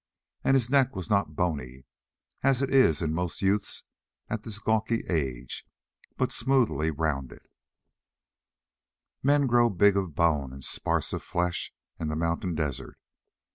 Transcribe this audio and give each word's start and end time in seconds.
And 0.43 0.55
his 0.55 0.71
neck 0.71 0.95
was 0.95 1.11
not 1.11 1.35
bony, 1.35 1.85
as 2.41 2.63
it 2.63 2.73
is 2.73 3.03
in 3.03 3.13
most 3.13 3.43
youths 3.43 3.83
at 4.31 4.41
this 4.41 4.57
gawky 4.57 5.01
age, 5.07 5.63
but 6.17 6.31
smoothly 6.31 6.89
rounded. 6.89 7.47
Men 9.21 9.45
grow 9.45 9.69
big 9.69 9.95
of 9.95 10.15
bone 10.15 10.53
and 10.53 10.63
sparse 10.63 11.13
of 11.13 11.21
flesh 11.21 11.71
in 11.99 12.07
the 12.07 12.15
mountain 12.15 12.55
desert. 12.55 12.97